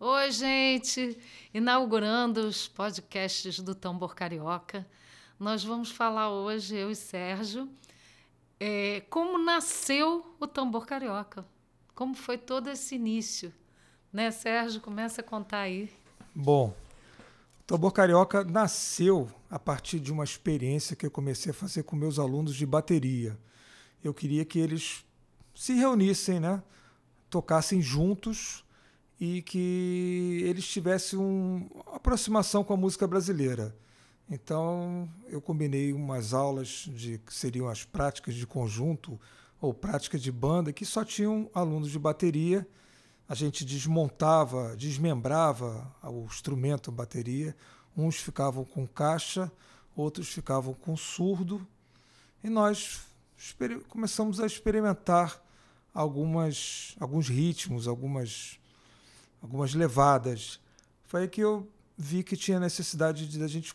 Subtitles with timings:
[0.00, 1.16] Oi, gente!
[1.54, 4.84] Inaugurando os podcasts do Tambor Carioca,
[5.38, 7.68] nós vamos falar hoje, eu e Sérgio,
[8.58, 11.46] é, como nasceu o Tambor Carioca,
[11.94, 13.54] como foi todo esse início.
[14.12, 14.80] Né, Sérgio?
[14.80, 15.88] Começa a contar aí.
[16.34, 16.74] Bom,
[17.60, 21.94] o Tambor Carioca nasceu a partir de uma experiência que eu comecei a fazer com
[21.94, 23.38] meus alunos de bateria.
[24.02, 25.04] Eu queria que eles
[25.54, 26.60] se reunissem, né?
[27.34, 28.63] tocassem juntos
[29.24, 33.74] e que eles tivessem uma aproximação com a música brasileira.
[34.28, 39.18] Então, eu combinei umas aulas de que seriam as práticas de conjunto
[39.62, 42.68] ou práticas de banda, que só tinham alunos de bateria.
[43.26, 47.56] A gente desmontava, desmembrava o instrumento bateria.
[47.96, 49.50] Uns ficavam com caixa,
[49.96, 51.66] outros ficavam com surdo.
[52.42, 53.00] E nós
[53.88, 55.42] começamos a experimentar
[55.94, 58.58] algumas, alguns ritmos, algumas,
[59.44, 60.58] algumas levadas.
[61.02, 63.74] Foi aí que eu vi que tinha necessidade de a gente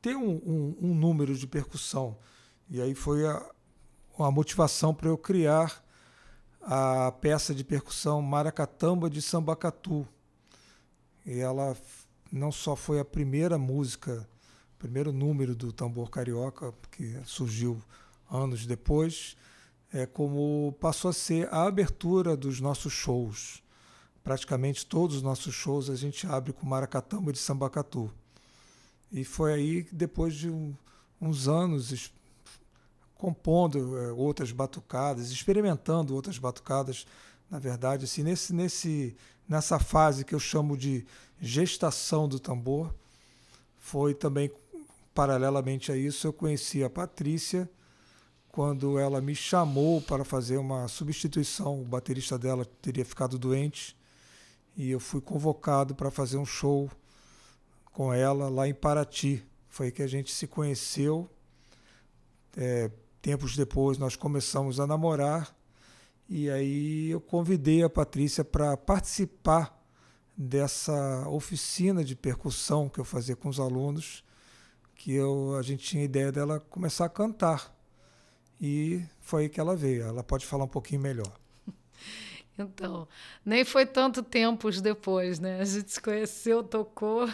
[0.00, 2.16] ter um, um, um, número de percussão.
[2.70, 3.44] E aí foi a,
[4.16, 5.84] a motivação para eu criar
[6.60, 10.06] a peça de percussão Maracatamba de Sambacatu.
[11.26, 11.76] E ela
[12.30, 14.26] não só foi a primeira música,
[14.78, 17.82] primeiro número do tambor carioca, que surgiu
[18.30, 19.36] anos depois,
[19.92, 23.62] é como passou a ser a abertura dos nossos shows.
[24.22, 28.10] Praticamente todos os nossos shows a gente abre com Maracatamba de Sambacatu.
[29.10, 30.74] E foi aí que depois de um,
[31.20, 32.12] uns anos
[33.14, 37.06] compondo é, outras batucadas, experimentando outras batucadas,
[37.50, 39.16] na verdade, assim, nesse, nesse,
[39.48, 41.06] nessa fase que eu chamo de
[41.40, 42.92] gestação do tambor,
[43.78, 44.50] foi também
[45.14, 47.68] paralelamente a isso eu conheci a Patrícia,
[48.48, 51.80] quando ela me chamou para fazer uma substituição.
[51.80, 53.96] O baterista dela teria ficado doente
[54.76, 56.90] e eu fui convocado para fazer um show
[57.92, 59.44] com ela lá em Paraty.
[59.68, 61.28] Foi que a gente se conheceu.
[62.56, 65.56] É, tempos depois nós começamos a namorar
[66.28, 69.78] e aí eu convidei a Patrícia para participar
[70.36, 74.24] dessa oficina de percussão que eu fazia com os alunos,
[74.94, 77.74] que eu, a gente tinha a ideia dela começar a cantar
[78.60, 80.04] e foi aí que ela veio.
[80.04, 81.32] Ela pode falar um pouquinho melhor.
[82.58, 83.08] Então,
[83.44, 85.60] nem foi tanto tempo depois, né?
[85.60, 87.28] A gente se conheceu, tocou,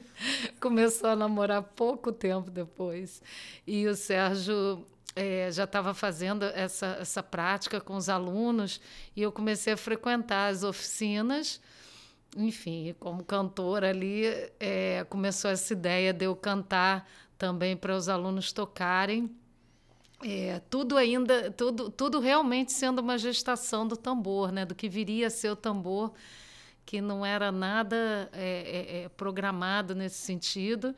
[0.60, 3.22] começou a namorar pouco tempo depois.
[3.66, 4.84] E o Sérgio
[5.14, 8.80] é, já estava fazendo essa, essa prática com os alunos
[9.14, 11.60] e eu comecei a frequentar as oficinas.
[12.36, 14.24] Enfim, como cantora ali,
[14.60, 19.30] é, começou essa ideia de eu cantar também para os alunos tocarem.
[20.22, 24.64] É, tudo ainda, tudo, tudo realmente sendo uma gestação do tambor, né?
[24.64, 26.12] do que viria a ser o tambor,
[26.86, 30.94] que não era nada é, é, é programado nesse sentido.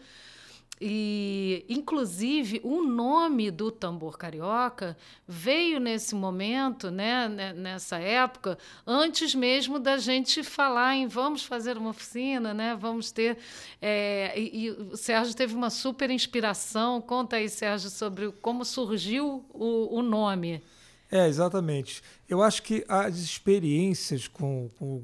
[0.80, 4.96] E, inclusive, o nome do tambor carioca
[5.26, 8.56] veio nesse momento, né, né, nessa época,
[8.86, 13.38] antes mesmo da gente falar em vamos fazer uma oficina, né, vamos ter.
[13.82, 17.00] É, e, e, o Sérgio teve uma super inspiração.
[17.00, 20.62] Conta aí, Sérgio, sobre como surgiu o, o nome.
[21.10, 22.02] É, exatamente.
[22.28, 25.02] Eu acho que as experiências com, com,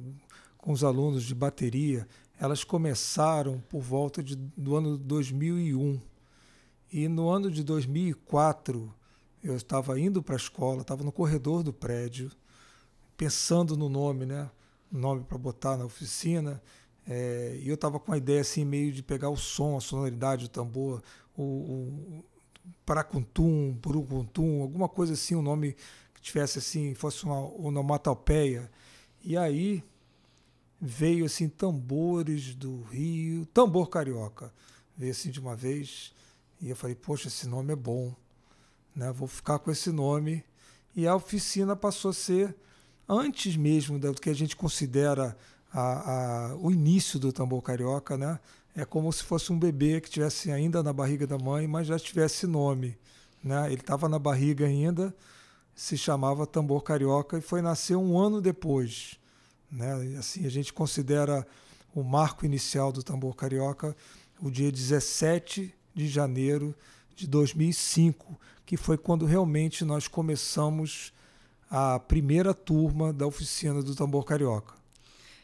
[0.56, 2.06] com os alunos de bateria
[2.44, 6.00] elas começaram por volta de, do ano 2001.
[6.92, 8.94] E no ano de 2004,
[9.42, 12.30] eu estava indo para a escola, estava no corredor do prédio,
[13.16, 14.50] pensando no nome, né?
[14.92, 16.62] nome para botar na oficina.
[17.06, 20.44] É, e eu estava com a ideia assim, meio de pegar o som, a sonoridade
[20.44, 21.02] do tambor,
[21.36, 22.24] o, o
[22.84, 25.76] paracuntum, purucuntum, alguma coisa assim, um nome
[26.14, 28.70] que tivesse assim, fosse uma onomatopeia.
[29.22, 29.82] E aí
[30.80, 34.52] veio assim tambores do Rio, tambor carioca.
[34.96, 36.12] Veio assim de uma vez
[36.60, 38.14] e eu falei, poxa, esse nome é bom,
[38.94, 39.12] né?
[39.12, 40.44] Vou ficar com esse nome.
[40.94, 42.54] E a oficina passou a ser
[43.08, 45.36] antes mesmo do que a gente considera
[45.72, 48.38] a, a, o início do tambor carioca, né?
[48.76, 51.98] É como se fosse um bebê que tivesse ainda na barriga da mãe, mas já
[51.98, 52.96] tivesse nome,
[53.42, 53.66] né?
[53.66, 55.14] Ele estava na barriga ainda,
[55.74, 59.18] se chamava tambor carioca e foi nascer um ano depois.
[59.74, 60.16] Né?
[60.18, 61.46] Assim, a gente considera
[61.94, 63.96] o marco inicial do tambor carioca
[64.40, 66.74] o dia 17 de janeiro
[67.14, 71.12] de 2005, que foi quando realmente nós começamos
[71.70, 74.74] a primeira turma da oficina do tambor carioca.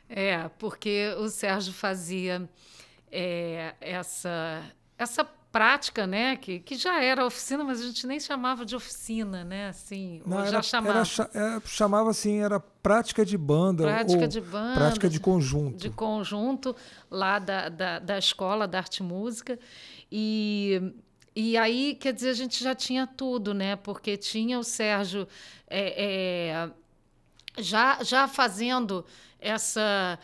[0.09, 2.49] É, porque o Sérgio fazia
[3.11, 4.65] é, essa,
[4.99, 6.37] essa prática, né?
[6.37, 9.69] Que, que já era oficina, mas a gente nem chamava de oficina, né?
[9.69, 10.99] Assim, Não, já era, chamava.
[11.00, 13.85] Era, era, é, chamava assim, era prática de banda.
[13.85, 14.75] Prática de banda.
[14.75, 15.76] Prática de conjunto.
[15.76, 16.75] De conjunto,
[17.11, 19.58] lá da, da, da escola da arte e música.
[20.11, 20.93] E,
[21.35, 23.76] e aí, quer dizer, a gente já tinha tudo, né?
[23.76, 25.26] Porque tinha o Sérgio
[25.69, 26.70] é, é,
[27.58, 29.05] já, já fazendo
[29.41, 30.19] essa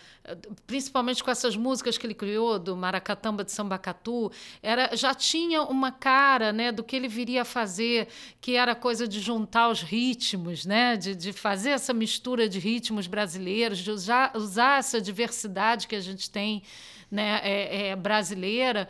[0.67, 4.31] principalmente com essas músicas que ele criou do Maracatamba de Sambacatu,
[4.62, 8.08] era já tinha uma cara, né, do que ele viria a fazer,
[8.40, 13.06] que era coisa de juntar os ritmos, né, de, de fazer essa mistura de ritmos
[13.06, 16.62] brasileiros, de usar, usar essa diversidade que a gente tem,
[17.11, 18.88] né, é, é brasileira.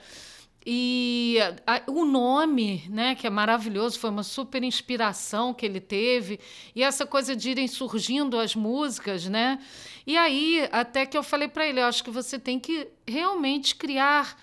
[0.69, 6.41] E a, o nome, né, que é maravilhoso, foi uma super inspiração que ele teve.
[6.75, 9.61] E essa coisa de irem surgindo as músicas, né?
[10.05, 13.77] E aí, até que eu falei para ele, eu acho que você tem que realmente
[13.77, 14.37] criar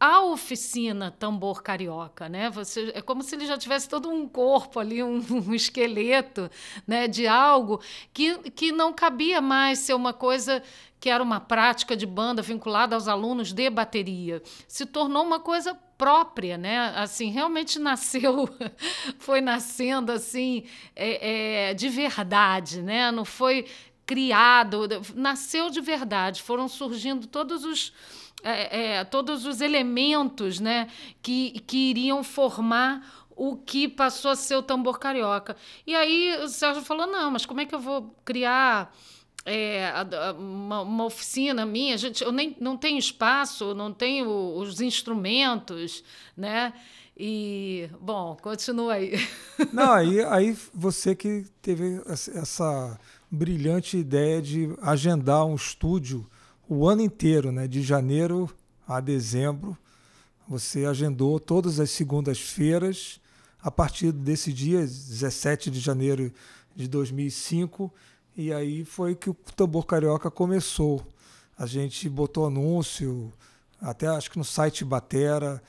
[0.00, 2.48] a oficina tambor carioca, né?
[2.48, 6.50] Você é como se ele já tivesse todo um corpo ali, um, um, esqueleto,
[6.86, 7.82] né, de algo
[8.12, 10.62] que, que não cabia mais ser uma coisa
[11.00, 15.74] que era uma prática de banda vinculada aos alunos de bateria, se tornou uma coisa
[15.96, 16.92] própria, né?
[16.94, 18.48] Assim, realmente nasceu,
[19.18, 20.64] foi nascendo assim
[20.94, 23.10] é, é, de verdade, né?
[23.10, 23.66] Não foi
[24.04, 26.42] criado, nasceu de verdade.
[26.42, 27.92] Foram surgindo todos os
[28.42, 30.88] é, é, todos os elementos, né?
[31.22, 35.56] Que, que iriam formar o que passou a ser o tambor carioca.
[35.86, 38.94] E aí o Sérgio falou: não, mas como é que eu vou criar
[39.44, 39.92] é,
[40.38, 46.04] uma, uma, oficina minha, gente, eu nem não tenho espaço, não tenho os instrumentos,
[46.36, 46.72] né?
[47.22, 49.12] E, bom, continua aí.
[49.74, 52.98] Não, aí, aí você que teve essa
[53.30, 56.26] brilhante ideia de agendar um estúdio
[56.66, 57.68] o ano inteiro, né?
[57.68, 58.48] De janeiro
[58.88, 59.76] a dezembro.
[60.48, 63.20] Você agendou todas as segundas-feiras.
[63.62, 66.32] A partir desse dia, 17 de janeiro
[66.74, 67.92] de 2005,
[68.40, 71.06] e aí foi que o Tambor Carioca começou.
[71.58, 73.30] A gente botou anúncio,
[73.78, 75.62] até acho que no site Batera,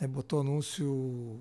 [0.00, 1.40] né, botou anúncio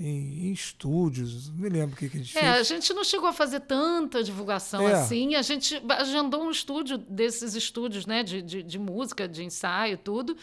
[0.00, 2.54] em, em, estúdios, não me lembro o que, que a gente é, fez.
[2.54, 4.94] A gente não chegou a fazer tanta divulgação é.
[4.94, 9.98] assim, a gente agendou um estúdio desses estúdios né, de, de, de música, de ensaio,
[9.98, 10.34] tudo,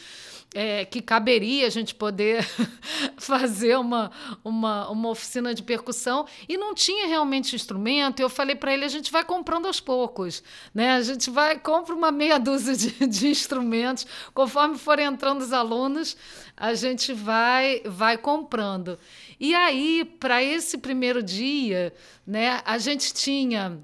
[0.53, 2.47] é, que caberia a gente poder
[3.17, 4.11] fazer uma,
[4.43, 8.89] uma, uma oficina de percussão, e não tinha realmente instrumento, eu falei para ele, a
[8.89, 10.91] gente vai comprando aos poucos, né?
[10.91, 14.05] a gente vai, compra uma meia dúzia de, de instrumentos,
[14.35, 16.15] conforme forem entrando os alunos,
[16.55, 18.99] a gente vai, vai comprando.
[19.39, 21.93] E aí, para esse primeiro dia,
[22.25, 23.79] né, a gente tinha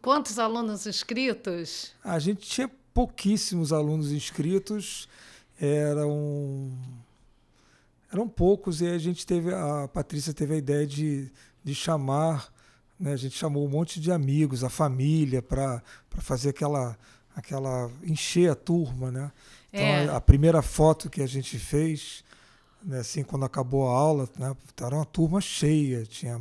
[0.00, 1.92] quantos alunos inscritos?
[2.02, 5.08] A gente tinha pouquíssimos alunos inscritos,
[5.60, 6.72] eram
[8.12, 11.30] eram poucos e a gente teve a Patrícia teve a ideia de,
[11.64, 12.52] de chamar,
[12.98, 15.82] né, a gente chamou um monte de amigos, a família para
[16.18, 16.96] fazer aquela
[17.34, 19.32] aquela encher a turma, né?
[19.72, 20.08] Então é.
[20.08, 22.23] a, a primeira foto que a gente fez
[22.84, 26.40] né, assim, quando acabou a aula, né, era uma turma cheia, tinha,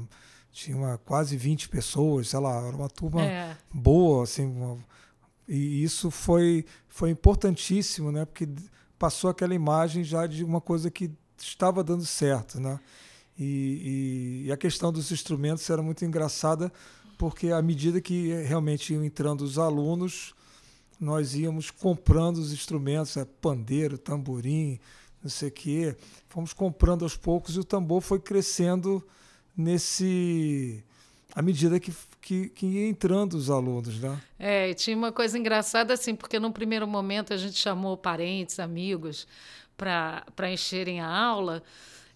[0.52, 3.58] tinha uma, quase 20 pessoas, sei lá, era uma turma é.
[3.74, 4.78] boa, assim, uma,
[5.48, 8.48] e isso foi, foi importantíssimo, né, porque
[9.00, 12.80] passou aquela imagem já de uma coisa que estava dando certo, né,
[13.38, 16.72] e, e, e a questão dos instrumentos era muito engraçada,
[17.18, 20.34] porque à medida que realmente iam entrando os alunos,
[21.00, 24.80] nós íamos comprando os instrumentos, é, pandeiro, tamborim,
[25.24, 25.96] não sei o quê.
[26.28, 29.06] Fomos comprando aos poucos e o tambor foi crescendo
[29.56, 30.84] nesse.
[31.34, 34.22] à medida que, que, que ia entrando os alunos, né?
[34.38, 38.60] É, e tinha uma coisa engraçada assim, porque no primeiro momento a gente chamou parentes,
[38.60, 39.28] amigos
[39.78, 41.64] para encherem a aula.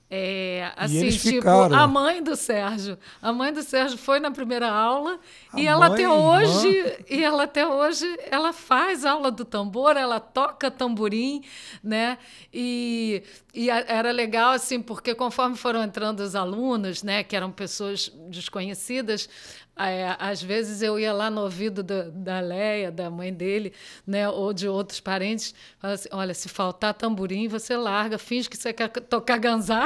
[0.10, 1.76] É, assim, tipo, ficaram.
[1.76, 2.98] a mãe do Sérgio.
[3.22, 5.20] A mãe do Sérgio foi na primeira aula
[5.52, 6.92] a e ela até hoje, irmã.
[7.10, 11.44] e ela até hoje, ela faz aula do tambor, ela toca tamborim,
[11.84, 12.18] né?
[12.54, 13.22] E,
[13.54, 19.30] e era legal assim, porque conforme foram entrando os alunos, né, que eram pessoas desconhecidas,
[19.79, 23.74] é, às vezes eu ia lá no ouvido da, da Leia, da mãe dele,
[24.05, 28.74] né, ou de outros parentes, assim, olha, se faltar tamborim, você larga, finge que você
[28.74, 29.86] quer tocar ganzá.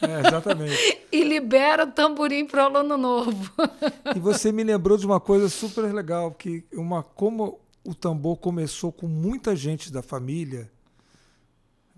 [0.00, 1.00] É, exatamente.
[1.12, 3.52] e libera o tamborim para o aluno novo.
[4.14, 8.92] e você me lembrou de uma coisa super legal, que uma como o tambor começou
[8.92, 10.70] com muita gente da família,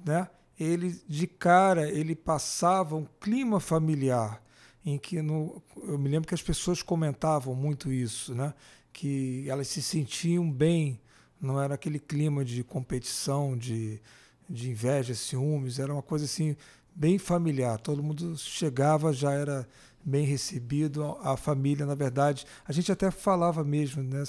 [0.04, 0.28] né?
[0.58, 4.43] Ele de cara ele passava um clima familiar
[4.84, 8.52] em que no, eu me lembro que as pessoas comentavam muito isso, né?
[8.94, 11.00] que elas se sentiam bem,
[11.40, 14.00] não era aquele clima de competição, de,
[14.48, 16.56] de inveja, ciúmes, era uma coisa assim
[16.94, 17.78] bem familiar.
[17.78, 19.68] Todo mundo chegava, já era
[20.02, 21.18] bem recebido.
[21.22, 24.22] A família, na verdade, a gente até falava mesmo, né?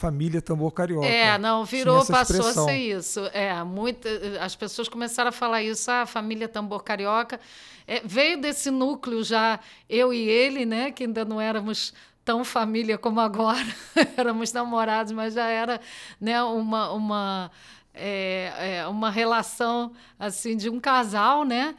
[0.00, 1.06] Família tambor carioca.
[1.06, 3.20] É, não, virou, passou a ser isso.
[3.34, 4.08] É, muita,
[4.40, 7.38] as pessoas começaram a falar isso, ah, família tambor carioca.
[7.86, 11.92] É, veio desse núcleo já, eu e ele, né, que ainda não éramos
[12.24, 13.66] tão família como agora,
[14.16, 15.78] éramos namorados, mas já era
[16.18, 17.50] né, uma, uma,
[17.92, 21.74] é, é, uma relação assim de um casal, né?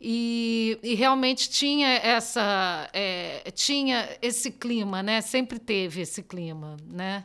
[0.00, 7.24] E, e, realmente tinha essa é, tinha esse clima né sempre teve esse clima né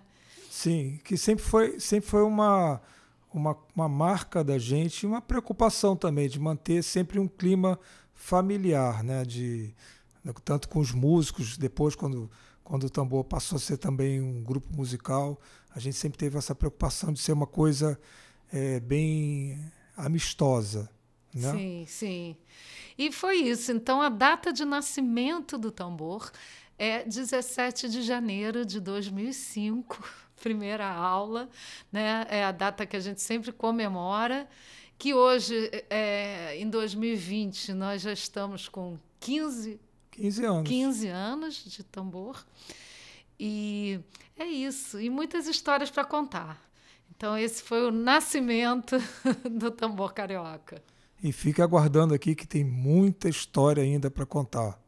[0.51, 2.81] sim que sempre foi sempre foi uma
[3.34, 7.79] uma, uma marca da gente uma preocupação também de manter sempre um clima
[8.13, 9.74] familiar né de
[10.43, 12.29] tanto com os músicos depois quando
[12.65, 15.39] quando o tambor passou a ser também um grupo musical
[15.74, 17.98] a gente sempre teve essa preocupação de ser uma coisa
[18.51, 19.58] é, bem
[19.96, 20.89] amistosa
[21.34, 21.53] né?
[21.53, 22.38] Sim, sim.
[22.98, 23.72] E foi isso.
[23.72, 26.29] Então, a data de nascimento do tambor
[26.77, 30.03] é 17 de janeiro de 2005,
[30.41, 31.50] primeira aula,
[31.91, 32.25] né?
[32.29, 34.48] É a data que a gente sempre comemora.
[34.98, 39.79] Que hoje, é, em 2020, nós já estamos com 15,
[40.12, 40.69] 15 anos.
[40.69, 42.45] 15 anos de tambor.
[43.39, 44.00] E
[44.38, 45.00] é isso.
[45.00, 46.62] E muitas histórias para contar.
[47.15, 48.98] Então, esse foi o nascimento
[49.50, 50.81] do tambor carioca.
[51.24, 54.81] E fica aguardando aqui que tem muita história ainda para contar.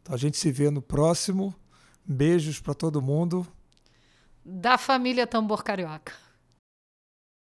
[0.00, 1.54] Então a gente se vê no próximo.
[2.04, 3.46] Beijos para todo mundo.
[4.44, 6.12] Da família Tambor Carioca.